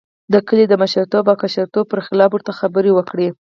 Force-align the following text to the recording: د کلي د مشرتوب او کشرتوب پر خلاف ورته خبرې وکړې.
د 0.33 0.35
کلي 0.47 0.65
د 0.69 0.73
مشرتوب 0.81 1.25
او 1.31 1.39
کشرتوب 1.41 1.85
پر 1.91 1.99
خلاف 2.07 2.29
ورته 2.33 2.51
خبرې 2.59 2.91
وکړې. 2.93 3.29